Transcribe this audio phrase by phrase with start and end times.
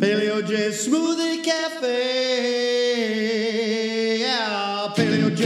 [0.00, 1.90] Paleo J Smoothie Cafe.
[4.20, 5.44] Yeah, Paleo J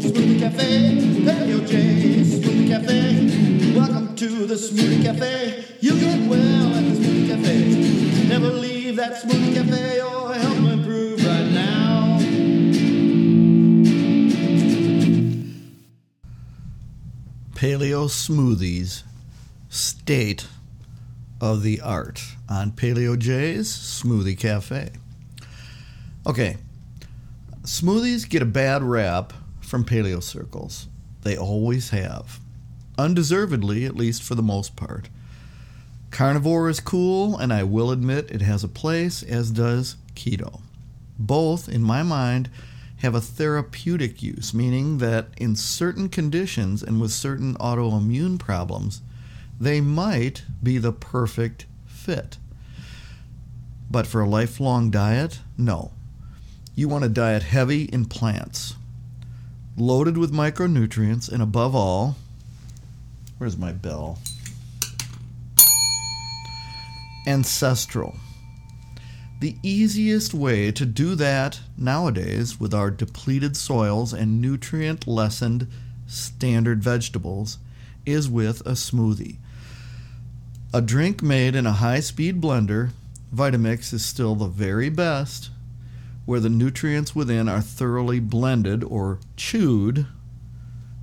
[0.00, 0.96] Smoothie Cafe.
[1.26, 3.74] Paleo J Smoothie Cafe.
[3.76, 5.66] Welcome to the Smoothie Cafe.
[5.80, 8.28] You get well at the Smoothie Cafe.
[8.28, 12.20] Never leave that Smoothie Cafe or help improve right now.
[17.54, 19.02] Paleo Smoothies
[19.68, 20.46] State
[21.40, 24.90] of the Art on Paleo J's Smoothie Cafe.
[26.26, 26.58] Okay,
[27.62, 30.88] smoothies get a bad rap from paleo circles.
[31.22, 32.40] They always have.
[32.98, 35.08] Undeservedly, at least for the most part.
[36.10, 40.60] Carnivore is cool, and I will admit it has a place, as does keto.
[41.18, 42.50] Both, in my mind,
[42.98, 49.00] have a therapeutic use, meaning that in certain conditions and with certain autoimmune problems,
[49.60, 52.38] they might be the perfect fit.
[53.90, 55.92] But for a lifelong diet, no.
[56.74, 58.76] You want a diet heavy in plants,
[59.76, 62.16] loaded with micronutrients, and above all,
[63.36, 64.18] where's my bell?
[67.26, 68.16] Ancestral.
[69.40, 75.66] The easiest way to do that nowadays with our depleted soils and nutrient lessened
[76.06, 77.58] standard vegetables
[78.06, 79.36] is with a smoothie.
[80.72, 82.90] A drink made in a high speed blender,
[83.34, 85.50] Vitamix is still the very best,
[86.26, 90.06] where the nutrients within are thoroughly blended or chewed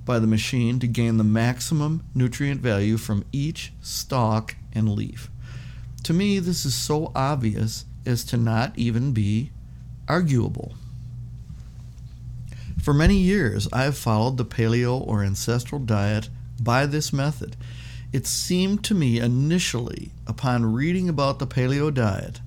[0.06, 5.30] by the machine to gain the maximum nutrient value from each stalk and leaf.
[6.04, 9.50] To me, this is so obvious as to not even be
[10.08, 10.76] arguable.
[12.82, 17.54] For many years, I have followed the paleo or ancestral diet by this method.
[18.12, 22.40] It seemed to me initially, upon reading about the paleo diet,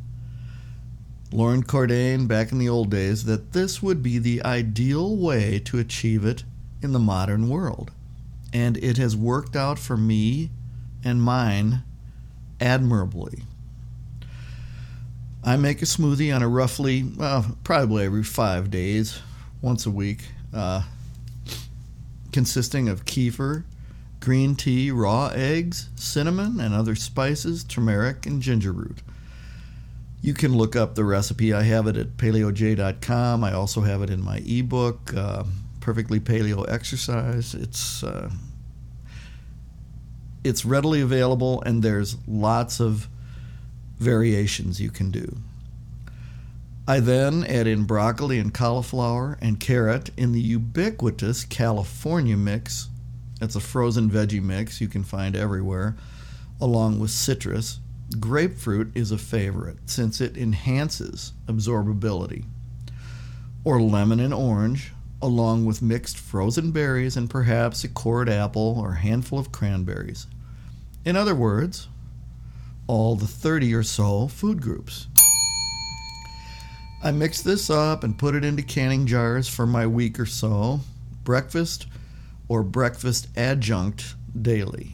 [1.32, 5.78] Loren Cordain back in the old days, that this would be the ideal way to
[5.78, 6.44] achieve it
[6.82, 7.92] in the modern world.
[8.52, 10.50] And it has worked out for me
[11.04, 11.84] and mine
[12.60, 13.44] admirably.
[15.44, 19.20] I make a smoothie on a roughly, well, probably every five days,
[19.62, 20.84] once a week, uh,
[22.32, 23.64] consisting of kefir,
[24.22, 29.00] green tea, raw eggs, cinnamon, and other spices, turmeric, and ginger root.
[30.22, 31.52] You can look up the recipe.
[31.52, 33.44] I have it at paleoj.com.
[33.44, 35.44] I also have it in my ebook, uh,
[35.80, 37.56] Perfectly Paleo Exercise.
[37.56, 38.30] It's uh,
[40.44, 43.08] it's readily available, and there's lots of
[43.98, 45.38] variations you can do.
[46.88, 52.90] I then add in broccoli and cauliflower and carrot in the ubiquitous California mix.
[53.42, 55.98] It's a frozen veggie mix you can find everywhere,
[56.62, 57.80] along with citrus.
[58.20, 62.46] Grapefruit is a favorite since it enhances absorbability.
[63.64, 64.94] Or lemon and orange,
[65.24, 70.28] along with mixed frozen berries and perhaps a cored apple or handful of cranberries.
[71.04, 71.88] In other words,
[72.86, 75.08] all the 30 or so food groups.
[77.04, 80.82] I mix this up and put it into canning jars for my week or so,
[81.24, 81.88] breakfast
[82.52, 84.92] or breakfast adjunct daily.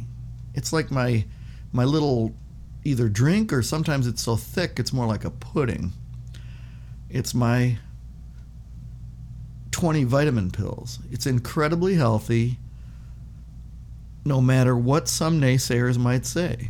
[0.53, 1.25] It's like my
[1.71, 2.35] my little
[2.83, 5.91] either drink or sometimes it's so thick it's more like a pudding.
[7.09, 7.79] It's my
[9.71, 10.99] 20 vitamin pills.
[11.09, 12.59] It's incredibly healthy
[14.23, 16.69] no matter what some naysayers might say.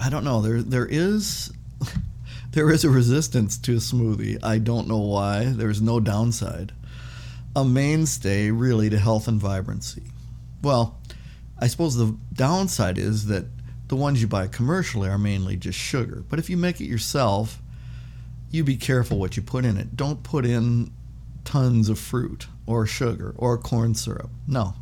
[0.00, 0.40] I don't know.
[0.40, 1.52] There there is
[2.50, 4.36] there is a resistance to a smoothie.
[4.42, 5.44] I don't know why.
[5.44, 6.72] There's no downside.
[7.56, 10.04] A mainstay really to health and vibrancy.
[10.62, 10.98] Well,
[11.58, 13.46] I suppose the downside is that
[13.88, 16.22] the ones you buy commercially are mainly just sugar.
[16.28, 17.60] But if you make it yourself,
[18.50, 19.96] you be careful what you put in it.
[19.96, 20.92] Don't put in
[21.44, 24.30] tons of fruit or sugar or corn syrup.
[24.46, 24.74] No.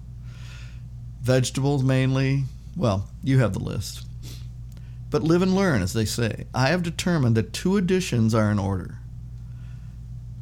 [1.22, 2.44] Vegetables mainly.
[2.76, 4.04] Well, you have the list.
[5.08, 6.46] But live and learn, as they say.
[6.52, 8.98] I have determined that two additions are in order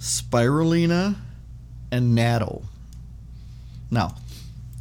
[0.04, 1.16] spirulina
[1.94, 2.64] and natto.
[3.88, 4.16] Now,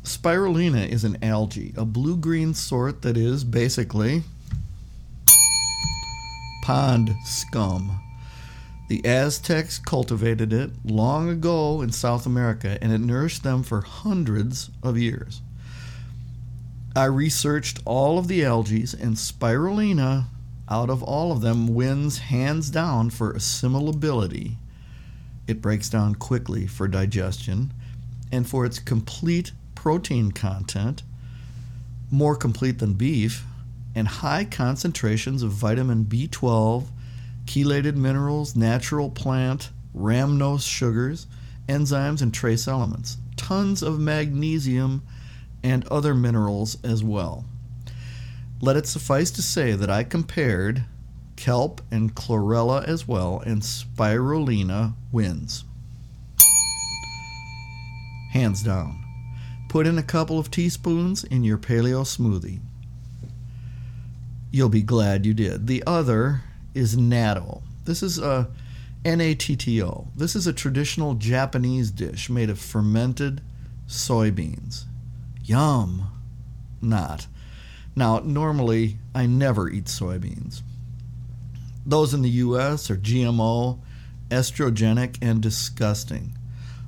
[0.04, 4.24] spirulina is an algae, a blue green sort that is basically
[6.64, 8.02] pond scum.
[8.90, 14.72] The Aztecs cultivated it long ago in South America and it nourished them for hundreds
[14.82, 15.42] of years.
[16.96, 20.26] I researched all of the algae, and spirulina,
[20.68, 24.58] out of all of them, wins hands down for assimilability.
[25.48, 27.74] It breaks down quickly for digestion,
[28.32, 31.04] and for its complete protein content,
[32.10, 33.46] more complete than beef,
[33.96, 36.86] and high concentrations of vitamin B12,
[37.46, 41.28] chelated minerals, natural plant, rhamnose sugars,
[41.68, 43.18] enzymes, and trace elements.
[43.36, 45.04] Tons of magnesium
[45.64, 47.46] and other minerals as well.
[48.62, 50.86] Let it suffice to say that I compared
[51.44, 55.66] kelp and chlorella as well, and spirulina wins.
[58.32, 59.04] Hands down.
[59.68, 62.62] Put in a couple of teaspoons in your paleo smoothie.
[64.52, 65.68] You'll be glad you did.
[65.68, 66.44] The other
[66.74, 67.62] is natto.
[67.84, 68.48] This is a
[69.04, 70.08] N-A-T-T-O.
[70.16, 73.42] This is a traditional Japanese dish made of fermented
[73.86, 74.86] soybeans.
[75.44, 76.10] Yum.
[76.82, 77.28] Not.
[77.98, 80.62] Now, normally I never eat soybeans.
[81.86, 83.80] Those in the US are GMO,
[84.30, 86.34] estrogenic, and disgusting.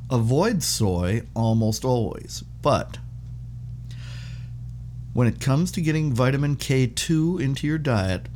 [0.10, 3.00] Avoid soy almost always, but
[5.14, 8.28] when it comes to getting vitamin K2 into your diet,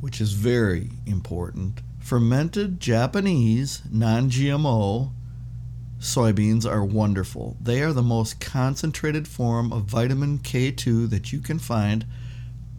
[0.00, 5.12] which is very important, fermented Japanese non GMO
[6.00, 7.56] soybeans are wonderful.
[7.60, 12.06] They are the most concentrated form of vitamin K2 that you can find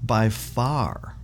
[0.03, 1.15] by far.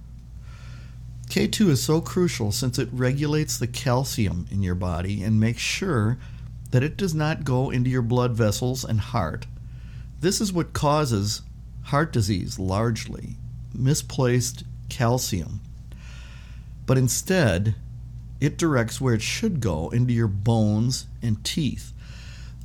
[1.38, 6.18] K2 is so crucial since it regulates the calcium in your body and makes sure
[6.72, 9.46] that it does not go into your blood vessels and heart.
[10.20, 11.44] This is what causes
[11.84, 13.36] heart disease largely
[13.72, 15.60] misplaced calcium.
[16.88, 17.76] But instead,
[18.42, 21.94] it directs where it should go into your bones and teeth.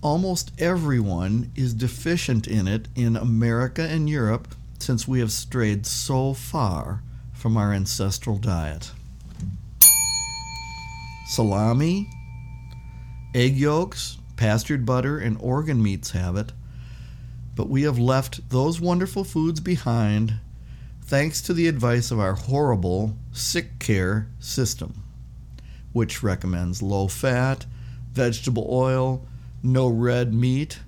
[0.00, 6.32] Almost everyone is deficient in it in America and Europe since we have strayed so
[6.32, 7.02] far
[7.42, 8.92] from our ancestral diet.
[11.26, 12.08] Salami,
[13.34, 16.52] egg yolks, pastured butter, and organ meats have it,
[17.56, 20.34] but we have left those wonderful foods behind
[21.02, 25.02] thanks to the advice of our horrible sick care system,
[25.92, 27.66] which recommends low fat,
[28.12, 29.26] vegetable oil,
[29.64, 30.78] no red meat,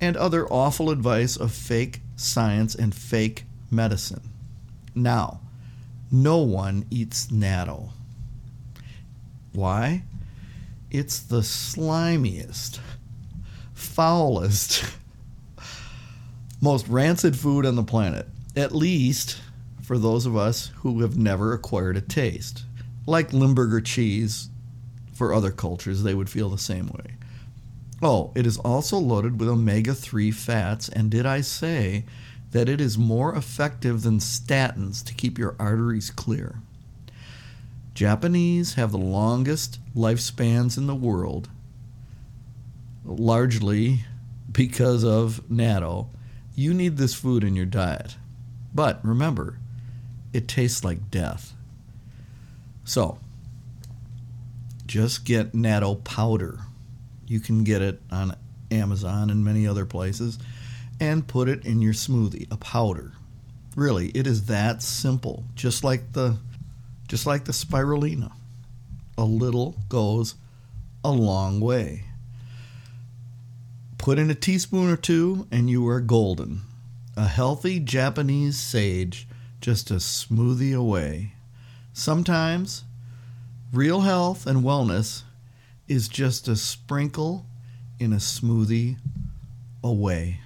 [0.00, 4.22] and other awful advice of fake science and fake medicine.
[4.94, 5.40] Now,
[6.10, 7.90] no one eats natto.
[9.52, 10.02] Why?
[10.90, 12.80] It's the slimiest,
[13.74, 14.84] foulest,
[16.60, 18.26] most rancid food on the planet.
[18.56, 19.40] At least
[19.82, 22.64] for those of us who have never acquired a taste.
[23.06, 24.50] Like Limburger cheese,
[25.20, 27.16] for other cultures, they would feel the same way.
[28.00, 32.04] Oh, it is also loaded with omega 3 fats, and did I say
[32.52, 36.56] that it is more effective than statins to keep your arteries clear.
[37.94, 41.48] Japanese have the longest lifespans in the world,
[43.04, 44.00] largely
[44.50, 46.08] because of natto.
[46.54, 48.16] You need this food in your diet.
[48.74, 49.58] But remember,
[50.32, 51.54] it tastes like death.
[52.84, 53.18] So,
[54.86, 56.60] just get natto powder.
[57.26, 58.36] You can get it on
[58.70, 60.38] Amazon and many other places
[61.00, 63.12] and put it in your smoothie, a powder.
[63.74, 65.44] Really, it is that simple.
[65.54, 66.36] Just like the
[67.08, 68.30] just like the spirulina.
[69.18, 70.36] A little goes
[71.04, 72.04] a long way.
[73.98, 76.62] Put in a teaspoon or two and you are golden.
[77.16, 79.26] A healthy Japanese sage
[79.60, 81.34] just a smoothie away.
[81.92, 82.84] Sometimes
[83.72, 85.22] real health and wellness
[85.86, 87.44] is just a sprinkle
[87.98, 88.96] in a smoothie
[89.82, 90.40] away.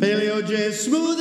[0.00, 1.19] Paleo J Smoothie